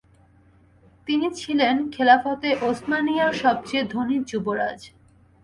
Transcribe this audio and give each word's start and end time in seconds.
তিনি 1.07 1.27
ছিলেন 1.35 1.75
খেলাফতে 1.91 2.49
ওসমানিয়ার 2.61 3.33
সবচেয়ে 3.33 3.83
ধনী 3.83 4.17
যুবরাজ। 4.23 4.79